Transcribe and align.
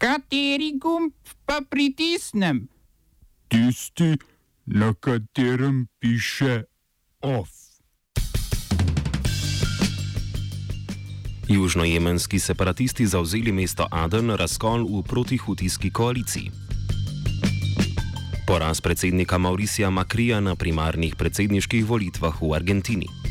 Kateri 0.00 0.78
gumb 0.80 1.12
pa 1.44 1.60
pritisnem? 1.60 2.68
Tisti, 3.52 4.16
na 4.64 4.94
katerem 4.96 5.88
piše 6.00 6.64
OF. 7.20 7.48
Južnojemenski 11.48 12.38
separatisti 12.38 13.06
zauzeli 13.06 13.52
mesto 13.52 13.84
Aden 13.90 14.30
razkol 14.30 14.88
v 14.88 15.02
protihutijski 15.04 15.92
koaliciji. 15.92 16.50
Poraz 18.46 18.80
predsednika 18.80 19.38
Mauricija 19.38 19.90
Makrija 19.90 20.40
na 20.40 20.56
primarnih 20.56 21.16
predsedniških 21.16 21.84
volitvah 21.84 22.40
v 22.40 22.54
Argentini. 22.56 23.29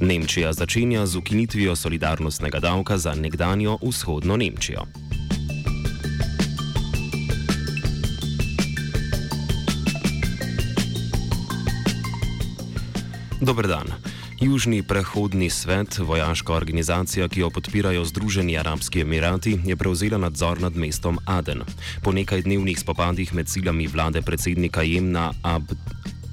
Nemčija 0.00 0.52
začenja 0.52 1.06
z 1.06 1.16
ukinitvijo 1.16 1.76
solidarnostnega 1.76 2.60
davka 2.60 2.98
za 2.98 3.14
nekdanjo 3.14 3.78
vzhodno 3.82 4.36
Nemčijo. 4.36 4.82
Dober 13.40 13.66
dan. 13.66 13.86
Južni 14.40 14.82
prehodni 14.82 15.50
svet, 15.50 15.98
vojaška 15.98 16.54
organizacija, 16.54 17.28
ki 17.28 17.40
jo 17.40 17.50
podpirajo 17.50 18.04
Združeni 18.04 18.58
arabski 18.58 19.00
emirati, 19.00 19.58
je 19.64 19.76
prevzela 19.76 20.18
nadzor 20.18 20.60
nad 20.60 20.76
mestom 20.76 21.18
Aden. 21.26 21.62
Po 22.02 22.12
nekaj 22.12 22.42
dnevnih 22.42 22.78
spopadih 22.78 23.34
med 23.34 23.48
silami 23.48 23.86
vlade 23.86 24.22
predsednika 24.22 24.82
Jemna 24.82 25.32
Abd 25.42 25.74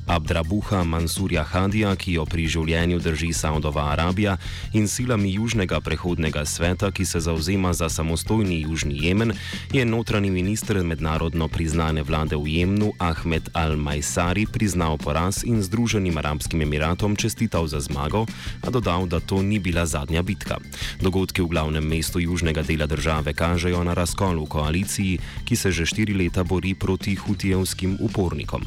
Abdrabuha 0.05 0.83
Mansurja 0.85 1.41
Hadija, 1.43 1.95
ki 1.97 2.19
jo 2.19 2.25
pri 2.29 2.45
življenju 2.45 2.99
drži 3.01 3.31
Saudova 3.33 3.87
Arabija, 3.89 4.35
in 4.77 4.85
silami 4.85 5.31
Južnega 5.33 5.79
prehodnega 5.81 6.43
sveta, 6.45 6.91
ki 6.93 7.05
se 7.09 7.19
zauzema 7.25 7.73
za 7.73 7.89
samostojni 7.89 8.59
Južni 8.61 8.99
Jemen, 9.01 9.33
je 9.73 9.85
notranji 9.85 10.29
minister 10.29 10.77
mednarodno 10.85 11.47
priznane 11.49 12.03
vlade 12.05 12.37
v 12.37 12.53
Jemnu 12.53 12.91
Ahmed 13.01 13.49
Al-Majsari 13.57 14.45
priznal 14.45 15.01
poraz 15.01 15.41
in 15.41 15.65
Združenim 15.65 16.21
arabskim 16.21 16.61
emiratom 16.61 17.17
čestital 17.17 17.65
za 17.65 17.81
zmago, 17.81 18.27
a 18.61 18.69
dodal, 18.69 19.09
da 19.09 19.17
to 19.19 19.41
ni 19.41 19.57
bila 19.57 19.89
zadnja 19.89 20.21
bitka. 20.21 20.61
Dogodki 21.01 21.41
v 21.41 21.49
glavnem 21.49 21.81
mestu 21.81 22.21
južnega 22.21 22.61
dela 22.61 22.85
države 22.85 23.33
kažejo 23.33 23.81
na 23.81 23.97
razkol 23.97 24.37
v 24.45 24.45
koaliciji, 24.53 25.19
ki 25.49 25.55
se 25.57 25.73
že 25.73 25.89
štiri 25.89 26.13
leta 26.13 26.45
bori 26.45 26.77
proti 26.77 27.17
hutijevskim 27.17 27.97
upornikom. 28.05 28.61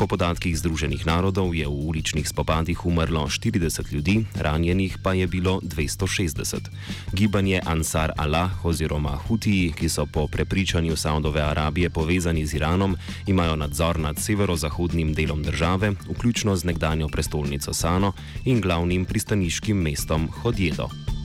Po 0.00 0.08
podatkih 0.08 0.56
Združenih 0.56 0.77
narodov 1.06 1.54
je 1.54 1.66
v 1.66 1.70
uličnih 1.70 2.28
spopadih 2.28 2.86
umrlo 2.86 3.26
40 3.26 3.92
ljudi, 3.92 4.24
ranjenih 4.34 4.98
pa 5.02 5.12
je 5.12 5.26
bilo 5.26 5.60
260. 5.62 6.70
Gibanje 7.12 7.60
Ansar 7.66 8.12
Allah 8.16 8.64
oziroma 8.64 9.18
Hutiji, 9.26 9.72
ki 9.72 9.88
so 9.88 10.06
po 10.06 10.28
prepričanju 10.28 10.96
Saudove 10.96 11.40
Arabije 11.40 11.90
povezani 11.90 12.46
z 12.46 12.54
Iranom, 12.54 12.96
imajo 13.26 13.56
nadzor 13.56 13.98
nad 13.98 14.18
severozahodnim 14.18 15.14
delom 15.14 15.42
države, 15.42 15.92
vključno 16.10 16.56
z 16.56 16.64
nekdanjo 16.64 17.08
prestolnico 17.08 17.74
Sano 17.74 18.12
in 18.44 18.60
glavnim 18.60 19.04
pristaniškim 19.04 19.76
mestom 19.76 20.28
Hodjedo. 20.42 21.17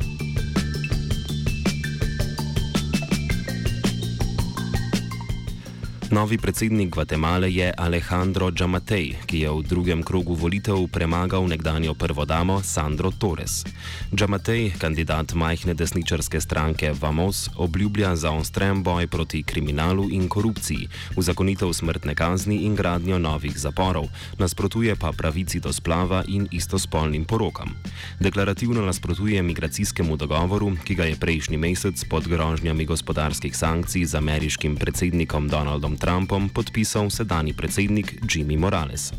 Novi 6.13 6.37
predsednik 6.37 6.93
Gvatemale 6.93 7.49
je 7.49 7.73
Alejandro 7.77 8.51
Džamatej, 8.51 9.25
ki 9.25 9.39
je 9.39 9.49
v 9.49 9.63
drugem 9.65 10.03
krogu 10.05 10.37
volitev 10.37 10.85
premagal 10.85 11.41
nekdanjo 11.49 11.97
prvodamo 11.97 12.61
Sandro 12.61 13.09
Torres. 13.09 13.65
Džamatej, 14.13 14.77
kandidat 14.77 15.33
majhne 15.33 15.73
desničarske 15.73 16.37
stranke 16.37 16.93
Vamos, 17.01 17.49
obljublja 17.57 18.13
zaostren 18.15 18.83
boj 18.83 19.07
proti 19.07 19.41
kriminalu 19.43 20.05
in 20.13 20.29
korupciji, 20.29 20.85
uzakonitev 21.17 21.73
smrtne 21.73 22.13
kazni 22.15 22.59
in 22.69 22.75
gradnjo 22.75 23.17
novih 23.17 23.57
zaporov, 23.57 24.05
nasprotuje 24.37 24.93
pa 24.95 25.09
pravici 25.17 25.59
do 25.59 25.73
splava 25.73 26.21
in 26.27 26.45
istospolnim 26.51 27.25
porokam. 27.25 27.73
Deklarativno 28.19 28.85
nasprotuje 28.85 29.41
migracijskemu 29.41 30.17
dogovoru, 30.17 30.77
ki 30.85 30.95
ga 30.95 31.09
je 31.09 31.17
prejšnji 31.17 31.57
mesec 31.57 32.05
pod 32.05 32.29
grožnjami 32.29 32.85
gospodarskih 32.85 33.57
sankcij 33.57 34.05
z 34.05 34.15
ameriškim 34.15 34.77
predsednikom 34.77 35.49
Donaldom 35.49 35.97
Trumpom 36.03 36.51
podpisal 36.51 37.07
sedajni 37.07 37.55
predsednik 37.55 38.19
Jimmy 38.27 38.59
Morales. 38.59 39.15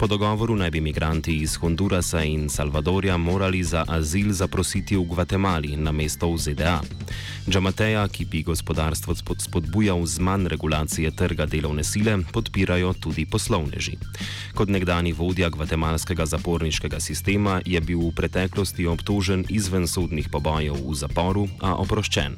Po 0.00 0.06
dogovoru 0.06 0.56
naj 0.56 0.70
bi 0.70 0.80
migranti 0.80 1.34
iz 1.36 1.56
Hondurasa 1.60 2.22
in 2.24 2.48
Salvadorja 2.48 3.16
morali 3.16 3.62
za 3.64 3.84
azil 3.88 4.32
zaprositi 4.32 4.96
v 4.96 5.04
Gvatemali 5.04 5.76
na 5.76 5.92
mesto 5.92 6.30
v 6.32 6.38
ZDA. 6.38 6.80
Džamateja, 7.48 8.08
ki 8.08 8.24
bi 8.24 8.40
gospodarstvo 8.42 9.14
spodbujal 9.38 10.06
z 10.06 10.20
manj 10.20 10.48
regulacije 10.48 11.10
trga 11.10 11.46
delovne 11.46 11.84
sile, 11.84 12.16
podpirajo 12.32 12.92
tudi 12.92 13.26
poslovneži. 13.26 13.98
Kot 14.54 14.68
nekdani 14.68 15.12
vodja 15.12 15.50
gvatemalskega 15.50 16.26
zaporniškega 16.26 17.00
sistema 17.00 17.60
je 17.66 17.80
bil 17.80 18.00
v 18.00 18.14
preteklosti 18.16 18.86
obtožen 18.86 19.44
izven 19.48 19.84
sodnih 19.88 20.28
pobojev 20.32 20.80
v 20.80 20.94
zaporu, 20.94 21.44
a 21.60 21.74
oproščen. 21.76 22.36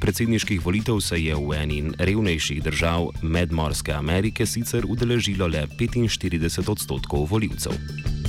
Predsedniških 0.00 0.66
volitev 0.66 0.98
se 1.00 1.22
je 1.22 1.34
v 1.34 1.62
eni 1.62 1.80
revnejših 1.98 2.62
držav 2.62 3.10
Medmorske 3.22 3.92
Amerike 3.92 4.46
sicer 4.46 4.82
udeležilo 4.88 5.46
le 5.46 5.66
45 5.78 6.70
odstotkov 6.70 7.03
odstotkov 7.04 7.28
voljivcev. 7.30 8.23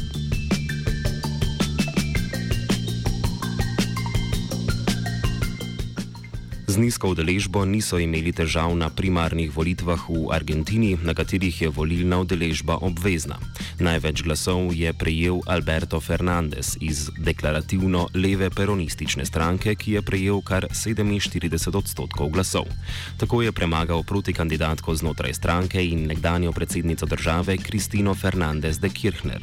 Z 6.75 6.83
nizko 6.83 7.15
udeležbo 7.15 7.63
niso 7.63 7.95
imeli 7.95 8.35
težav 8.35 8.73
na 8.75 8.89
primarnih 8.91 9.47
volitvah 9.47 10.11
v 10.11 10.27
Argentini, 10.35 10.99
na 10.99 11.15
katerih 11.15 11.55
je 11.55 11.69
volilna 11.71 12.19
udeležba 12.19 12.83
obvezna. 12.83 13.39
Največ 13.79 14.27
glasov 14.27 14.75
je 14.75 14.91
prejel 14.91 15.39
Alberto 15.47 16.03
Fernandez 16.03 16.75
iz 16.83 17.07
deklarativno 17.15 18.11
leve 18.11 18.51
peronistične 18.51 19.23
stranke, 19.23 19.71
ki 19.79 19.95
je 19.95 20.01
prejel 20.03 20.43
kar 20.43 20.67
47 20.67 21.47
odstotkov 21.79 22.35
glasov. 22.35 22.67
Tako 23.15 23.47
je 23.47 23.55
premagal 23.55 24.03
proti 24.03 24.35
kandidatko 24.35 24.99
znotraj 24.99 25.31
stranke 25.31 25.79
in 25.79 26.11
nekdanjo 26.11 26.51
predsednico 26.51 27.07
države 27.07 27.55
Kristino 27.55 28.11
Fernandez 28.11 28.83
de 28.83 28.91
Kirchner. 28.91 29.39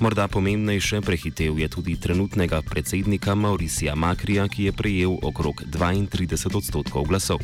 Morda 0.00 0.28
pomembnejše 0.28 1.00
prehitev 1.00 1.58
je 1.58 1.68
tudi 1.68 1.96
trenutnega 1.96 2.62
predsednika 2.62 3.34
Mauricija 3.34 3.94
Makrija, 3.94 4.48
ki 4.48 4.64
je 4.64 4.72
prejel 4.72 5.16
okrog 5.22 5.62
32 5.66 6.56
odstotkov 6.56 7.04
glasov. 7.04 7.38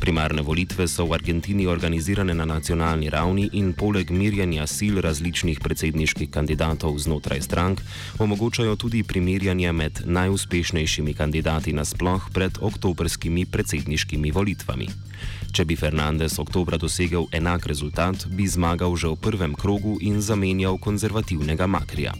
Primarne 0.00 0.42
volitve 0.42 0.88
so 0.88 1.06
v 1.06 1.14
Argentini 1.14 1.66
organizirane 1.66 2.34
na 2.34 2.44
nacionalni 2.44 3.10
ravni 3.10 3.48
in 3.52 3.72
poleg 3.72 4.10
mirjanja 4.10 4.66
sil 4.76 5.00
različnih 5.00 5.60
predsedniških 5.60 6.30
kandidatov 6.30 6.98
znotraj 6.98 7.40
strank 7.40 7.80
omogočajo 8.18 8.76
tudi 8.76 9.02
primerjanje 9.02 9.72
med 9.72 10.02
najuspešnejšimi 10.04 11.14
kandidati 11.14 11.72
nasploh 11.72 12.30
pred 12.32 12.58
oktobrskimi 12.60 13.46
predsedniškimi 13.46 14.30
volitvami. 14.30 14.88
Če 15.54 15.62
bi 15.70 15.76
Fernandez 15.78 16.34
oktobra 16.42 16.74
dosegel 16.82 17.28
enak 17.30 17.68
rezultat, 17.70 18.24
bi 18.26 18.42
zmagal 18.42 18.90
že 18.98 19.12
v 19.12 19.20
prvem 19.22 19.52
krogu 19.54 20.02
in 20.02 20.18
zamenjal 20.18 20.82
konzervativnega 20.82 21.70
Makrija. 21.70 22.10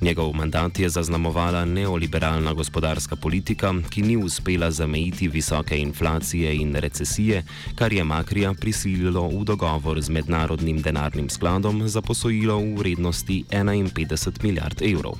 Njegov 0.00 0.32
mandat 0.32 0.78
je 0.78 0.88
zaznamovala 0.88 1.64
neoliberalna 1.64 2.52
gospodarska 2.52 3.16
politika, 3.16 3.74
ki 3.90 4.02
ni 4.02 4.16
uspela 4.16 4.70
zamejiti 4.70 5.28
visoke 5.28 5.78
inflacije 5.78 6.54
in 6.56 6.74
recesije, 6.74 7.42
kar 7.74 7.92
je 7.92 8.04
Makrija 8.04 8.54
prisililo 8.54 9.28
v 9.28 9.44
dogovor 9.44 10.00
z 10.00 10.08
mednarodnim 10.08 10.80
denarnim 10.82 11.28
skladom 11.28 11.88
za 11.88 12.00
posojilo 12.00 12.56
v 12.58 12.74
vrednosti 12.78 13.44
51 13.50 14.42
milijard 14.42 14.82
evrov. 14.82 15.18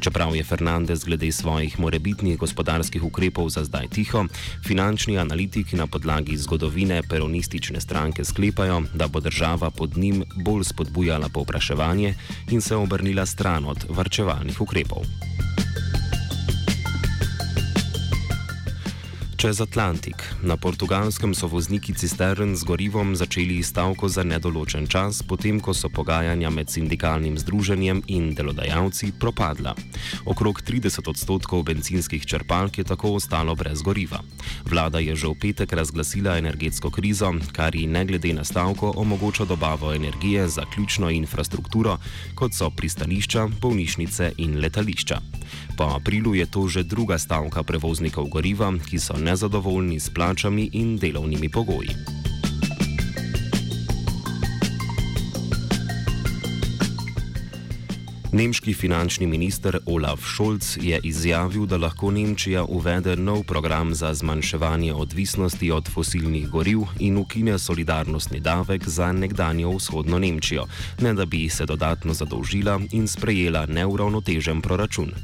Čeprav 0.00 0.36
je 0.36 0.44
Fernandez 0.44 1.04
glede 1.04 1.32
svojih 1.32 1.80
morebitnih 1.80 2.38
gospodarskih 2.38 3.04
ukrepov 3.04 3.48
za 3.48 3.64
zdaj 3.64 3.88
tiho, 3.88 4.24
finančni 4.66 5.18
analitiki 5.18 5.76
na 5.76 5.86
podlagi 5.86 6.36
zgodovine 6.36 7.02
peronistične 7.02 7.80
stranke 7.80 8.24
sklepajo, 8.24 8.82
da 8.94 9.08
bo 9.08 9.20
država 9.20 9.70
pod 9.70 9.96
njim 9.96 10.24
bolj 10.34 10.64
spodbujala 10.64 11.28
povpraševanje 11.28 12.14
in 12.50 12.60
se 12.60 12.76
obrnila 12.76 13.26
stran 13.26 13.64
od 13.64 13.86
varčevalnih 14.16 14.56
ukrepov. 14.56 15.04
Čez 19.46 19.62
Atlantik. 19.62 20.18
Na 20.42 20.58
portugalskem 20.58 21.30
so 21.30 21.46
vozniki 21.46 21.94
cistern 21.94 22.58
z 22.58 22.66
gorivom 22.66 23.14
začeli 23.14 23.62
stavko 23.62 24.10
za 24.10 24.26
nedoločen 24.26 24.90
čas, 24.90 25.22
potem 25.22 25.62
ko 25.62 25.70
so 25.70 25.86
pogajanja 25.86 26.50
med 26.50 26.66
sindikalnim 26.66 27.38
združenjem 27.38 28.02
in 28.10 28.34
delodajalci 28.34 29.14
propadla. 29.14 29.78
Okrog 30.26 30.66
30 30.66 30.98
odstotkov 30.98 31.62
benzinskih 31.62 32.26
črpalk 32.26 32.82
je 32.82 32.84
tako 32.90 33.22
ostalo 33.22 33.54
brez 33.54 33.86
goriva. 33.86 34.18
Vlada 34.66 34.98
je 34.98 35.14
že 35.14 35.30
v 35.30 35.38
petek 35.38 35.78
razglasila 35.78 36.42
energetsko 36.42 36.90
krizo, 36.90 37.30
kar 37.54 37.70
ji 37.70 37.86
ne 37.86 38.02
glede 38.02 38.34
na 38.34 38.42
stavko 38.42 38.98
omogoča 38.98 39.46
dobavo 39.46 39.94
energije 39.94 40.48
za 40.50 40.66
ključno 40.74 41.06
infrastrukturo, 41.10 42.02
kot 42.34 42.50
so 42.50 42.66
pristanišča, 42.74 43.46
bolnišnice 43.62 44.42
in 44.42 44.58
letališča. 44.58 45.22
Po 45.76 45.84
aprilu 45.92 46.32
je 46.34 46.46
to 46.48 46.68
že 46.72 46.88
druga 46.88 47.20
stavka 47.20 47.60
prevoznikov 47.60 48.32
goriva, 48.32 48.72
ki 48.72 48.96
so 48.96 49.20
nezadovoljni 49.20 50.00
s 50.00 50.08
plačami 50.08 50.72
in 50.72 50.96
delovnimi 50.96 51.52
pogoji. 51.52 52.15
Nemški 58.36 58.74
finančni 58.74 59.26
minister 59.26 59.78
Olaf 59.86 60.20
Scholz 60.20 60.76
je 60.82 60.98
izjavil, 61.08 61.64
da 61.66 61.78
lahko 61.80 62.10
Nemčija 62.12 62.64
uvede 62.68 63.14
nov 63.16 63.46
program 63.48 63.94
za 63.94 64.10
zmanjševanje 64.14 64.92
odvisnosti 64.92 65.70
od 65.70 65.88
fosilnih 65.88 66.48
goriv 66.48 66.82
in 67.00 67.16
ukine 67.16 67.58
solidarnostni 67.58 68.40
davek 68.40 68.88
za 68.88 69.12
nekdanjo 69.12 69.70
vzhodno 69.70 70.18
Nemčijo, 70.18 70.66
ne 71.00 71.14
da 71.14 71.24
bi 71.24 71.48
se 71.48 71.66
dodatno 71.66 72.14
zadolžila 72.14 72.80
in 72.92 73.08
sprejela 73.08 73.66
neuravnotežen 73.66 74.60
proračun. 74.60 75.14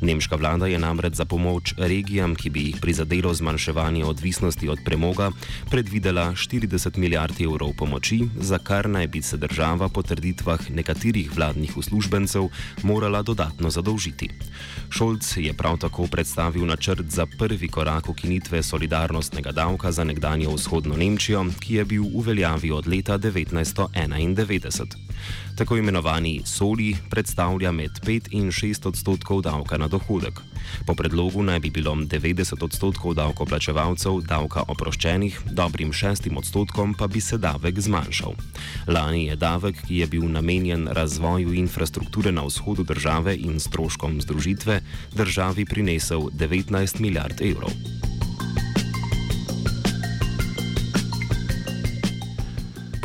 Nemška 0.00 0.36
vlada 0.36 0.66
je 0.66 0.78
namreč 0.78 1.14
za 1.14 1.24
pomoč 1.24 1.74
regijam, 1.78 2.34
ki 2.34 2.50
bi 2.50 2.66
jih 2.66 2.76
prizadelo 2.80 3.34
zmanjševanje 3.34 4.04
odvisnosti 4.04 4.68
od 4.68 4.78
premoga, 4.84 5.30
predvidela 5.70 6.32
40 6.32 6.98
milijard 6.98 7.40
evrov 7.40 7.72
pomoči, 7.78 8.20
za 8.40 8.58
kar 8.58 8.90
naj 8.90 9.06
bi 9.06 9.22
se 9.22 9.36
država 9.36 9.88
po 9.88 10.02
trditvah 10.02 10.70
nekaterih 10.70 11.32
vladnih 11.36 11.76
uslužbencev 11.76 12.48
morala 12.82 13.22
dodatno 13.22 13.70
zadolžiti. 13.70 14.28
Šolc 14.90 15.36
je 15.36 15.52
prav 15.52 15.78
tako 15.78 16.06
predstavil 16.06 16.66
načrt 16.66 17.10
za 17.10 17.26
prvi 17.38 17.68
korak 17.68 18.08
ukinitve 18.08 18.62
solidarnostnega 18.62 19.52
davka 19.52 19.92
za 19.92 20.04
nekdanjo 20.04 20.50
vzhodno 20.50 20.96
Nemčijo, 20.96 21.46
ki 21.60 21.74
je 21.74 21.84
bil 21.84 22.04
v 22.04 22.26
veljavi 22.26 22.70
od 22.70 22.86
leta 22.86 23.18
1991. 23.18 24.96
Tako 25.58 25.76
imenovani 25.76 26.40
soli 26.44 26.96
predstavlja 27.10 27.72
med 27.72 27.90
5 28.06 28.28
in 28.30 28.52
6 28.52 28.88
odstotkov 28.88 29.42
davka 29.42 29.78
na 29.78 29.88
dohodek. 29.88 30.38
Po 30.86 30.94
predlogu 30.94 31.42
naj 31.42 31.58
bi 31.60 31.70
bilo 31.70 31.94
90 31.94 32.62
odstotkov 32.64 33.16
davkoplačevalcev 33.18 34.20
davka 34.22 34.62
oproščenih, 34.68 35.40
dobrim 35.50 35.90
6 35.90 36.30
odstotkom 36.38 36.94
pa 36.94 37.06
bi 37.06 37.20
se 37.20 37.38
davek 37.38 37.80
zmanjšal. 37.80 38.38
Lani 38.86 39.24
je 39.26 39.36
davek, 39.36 39.82
ki 39.86 39.98
je 39.98 40.06
bil 40.06 40.28
namenjen 40.30 40.86
razvoju 40.86 41.52
infrastrukture 41.54 42.32
na 42.32 42.46
vzhodu 42.46 42.84
države 42.84 43.34
in 43.36 43.58
stroškom 43.60 44.20
združitve, 44.20 44.80
državi 45.14 45.64
prinesel 45.64 46.30
19 46.30 47.00
milijard 47.00 47.42
evrov. 47.42 47.74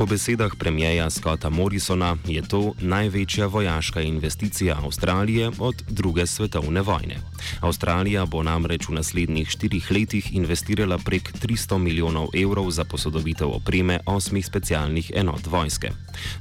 Po 0.04 0.08
besedah 0.08 0.52
premijeja 0.60 1.10
Scotta 1.10 1.50
Morrisona 1.50 2.18
je 2.28 2.42
to 2.42 2.74
največja 2.82 3.46
vojaška 3.48 4.02
investicija 4.02 4.76
Avstralije 4.84 5.52
od 5.60 5.84
druge 5.88 6.28
svetovne 6.28 6.82
vojne. 6.82 7.16
Avstralija 7.62 8.26
bo 8.26 8.44
namreč 8.44 8.90
v 8.90 8.98
naslednjih 9.00 9.48
štirih 9.50 9.92
letih 9.92 10.36
investirala 10.36 10.98
prek 10.98 11.32
300 11.40 11.78
milijonov 11.78 12.36
evrov 12.36 12.72
za 12.72 12.84
posodobitev 12.84 13.48
opreme 13.48 14.00
osmih 14.06 14.46
specialnih 14.46 15.12
enot 15.16 15.48
vojske. 15.48 15.92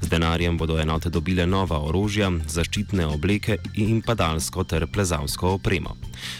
Z 0.00 0.08
denarjem 0.08 0.58
bodo 0.58 0.80
enote 0.82 1.10
dobile 1.10 1.46
nova 1.46 1.78
orožja, 1.86 2.32
zaščitne 2.48 3.06
obleke 3.06 3.58
in 3.74 4.02
padalsko 4.02 4.64
ter 4.64 4.86
plezalsko 4.86 5.54
opremo. 5.54 5.94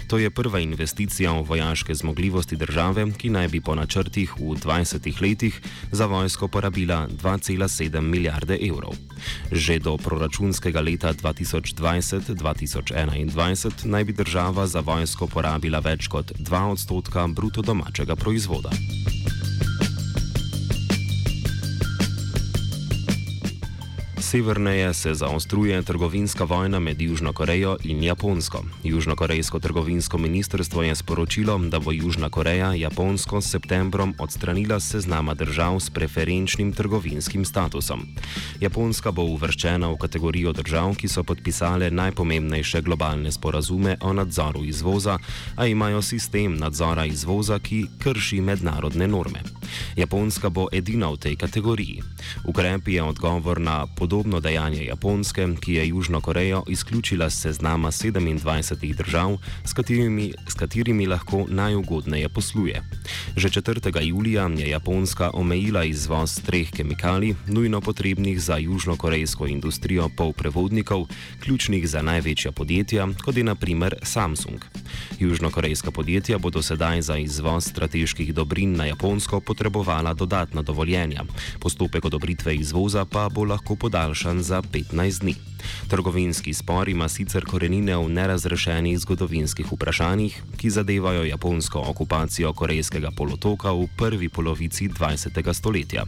To 0.07 0.19
je 0.19 0.31
prva 0.31 0.61
investicija 0.61 1.33
v 1.33 1.43
vojaške 1.43 1.95
zmogljivosti 1.95 2.57
države, 2.57 3.13
ki 3.19 3.31
naj 3.31 3.49
bi 3.49 3.61
po 3.61 3.75
načrtih 3.75 4.33
v 4.37 4.41
20 4.57 5.23
letih 5.23 5.61
za 5.93 6.07
vojsko 6.07 6.49
porabila 6.49 7.09
2,7 7.09 8.01
milijarde 8.01 8.59
evrov. 8.69 8.93
Že 9.53 9.79
do 9.79 9.97
proračunskega 9.97 10.81
leta 10.81 11.15
2020-2021 11.15 13.85
naj 13.85 14.05
bi 14.05 14.13
država 14.13 14.67
za 14.67 14.81
vojsko 14.81 15.27
porabila 15.27 15.79
več 15.79 16.09
kot 16.09 16.33
2 16.39 16.63
odstotka 16.73 17.27
bruto 17.27 17.63
domačega 17.63 18.17
proizvoda. 18.17 18.71
Severneje 24.33 24.95
se 24.95 25.15
zaostruje 25.15 25.83
trgovinska 25.83 26.45
vojna 26.45 26.79
med 26.81 27.01
Južno 27.01 27.33
Korejo 27.33 27.77
in 27.85 28.03
Japonsko. 28.03 28.65
Južnokorejsko 28.85 29.61
trgovinsko 29.61 30.19
ministrstvo 30.19 30.83
je 30.83 30.95
sporočilo, 30.95 31.59
da 31.59 31.79
bo 31.79 31.93
Južna 31.93 32.31
Koreja 32.31 32.73
Japonsko 32.75 33.41
s 33.41 33.51
septembrom 33.51 34.15
odstranila 34.19 34.81
seznama 34.81 35.35
držav 35.35 35.81
s 35.81 35.91
preferenčnim 35.91 36.73
trgovinskim 36.73 37.45
statusom. 37.45 38.07
Japonska 38.61 39.13
bo 39.13 39.23
uvrščena 39.23 39.93
v 39.93 39.99
kategorijo 40.01 40.53
držav, 40.53 40.95
ki 40.97 41.09
so 41.09 41.23
podpisale 41.23 41.91
najpomembnejše 41.91 42.81
globalne 42.81 43.33
sporazume 43.33 43.97
o 44.01 44.13
nadzoru 44.13 44.65
izvoza, 44.65 45.19
a 45.57 45.67
imajo 45.67 46.03
sistem 46.03 46.57
nadzora 46.57 47.05
izvoza, 47.05 47.59
ki 47.59 47.85
krši 47.99 48.41
mednarodne 48.41 49.09
norme. 49.09 49.45
Japonska 49.97 50.49
bo 50.49 50.69
edina 50.73 51.13
v 51.13 51.17
tej 51.17 51.37
kategoriji. 51.37 52.01
Ukrep 52.49 52.89
je 52.89 53.03
odgovor 53.03 53.61
na 53.61 53.87
podobno 53.87 54.22
podobno 54.23 54.41
dejanje 54.41 54.85
Japonske, 54.87 55.49
ki 55.61 55.73
je 55.73 55.89
Južno 55.89 56.21
Korejo 56.21 56.63
izključila 56.69 57.31
z 57.31 57.41
seznama 57.41 57.91
27 57.91 58.95
držav, 58.95 59.39
s 59.65 59.73
katerimi, 59.73 60.33
s 60.49 60.55
katerimi 60.55 61.07
lahko 61.07 61.47
najugodneje 61.49 62.29
posluje. 62.29 62.83
Že 63.37 63.49
4. 63.49 64.03
julija 64.07 64.47
je 64.47 64.71
Japonska 64.71 65.31
omejila 65.35 65.85
izvoz 65.85 66.41
treh 66.47 66.71
kemikalij, 66.71 67.35
nujno 67.47 67.81
potrebnih 67.81 68.43
za 68.43 68.57
južnokorejsko 68.57 69.47
industrijo 69.47 70.09
polprevodnikov, 70.17 71.07
ključnih 71.43 71.89
za 71.89 72.03
največja 72.03 72.53
podjetja, 72.53 73.09
kot 73.25 73.37
je 73.37 73.45
naprimer 73.45 73.97
Samsung. 74.03 74.63
Južnokorejska 75.19 75.91
podjetja 75.91 76.39
bodo 76.39 76.63
sedaj 76.63 77.03
za 77.03 77.17
izvoz 77.17 77.65
strateških 77.65 78.35
dobrin 78.35 78.77
na 78.77 78.85
Japonsko 78.85 79.41
potrebovala 79.41 80.15
dodatna 80.15 80.63
dovoljenja. 80.63 81.25
Postopek 81.61 82.05
odobritve 82.05 82.55
izvoza 82.55 83.05
pa 83.05 83.29
bo 83.29 83.45
lahko 83.45 83.77
podaljšan 83.77 84.12
podaljšan 84.13 84.43
za 84.43 84.63
15 84.63 85.21
dni. 85.21 85.35
Trgovinski 85.89 86.55
spor 86.55 86.89
ima 86.89 87.09
sicer 87.09 87.45
korenine 87.45 87.97
v 87.97 88.09
nerazrešenih 88.09 88.99
zgodovinskih 88.99 89.67
vprašanjih, 89.73 90.43
ki 90.57 90.71
zadevajo 90.71 91.25
japonsko 91.25 91.81
okupacijo 91.87 92.53
Korejskega 92.53 93.11
polotoka 93.17 93.73
v 93.73 93.89
prvi 93.97 94.29
polovici 94.29 94.89
20. 94.89 95.53
stoletja. 95.55 96.05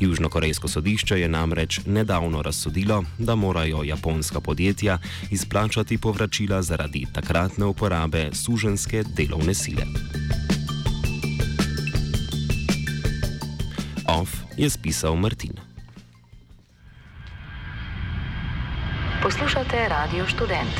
Južnokorejsko 0.00 0.68
sodišče 0.68 1.20
je 1.20 1.28
namreč 1.28 1.80
nedavno 1.86 2.42
razsodilo, 2.42 3.04
da 3.18 3.34
morajo 3.34 3.82
japonska 3.84 4.40
podjetja 4.40 4.98
izplačati 5.30 5.98
povračila 5.98 6.62
zaradi 6.62 7.06
takratne 7.12 7.66
uporabe 7.66 8.30
suženske 8.32 9.04
delovne 9.16 9.54
sile. 9.54 9.84
Off 14.08 14.40
je 14.56 14.70
spisal 14.70 15.16
Martin. 15.16 15.71
Poslušate 19.32 19.88
Radio 19.88 20.26
Student. 20.28 20.76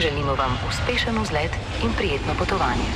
Želimo 0.00 0.34
vam 0.34 0.58
uspešen 0.68 1.18
vzlet 1.22 1.50
in 1.84 1.92
prijetno 1.96 2.34
potovanje. 2.38 2.88